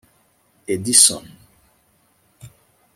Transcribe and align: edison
edison 0.73 1.21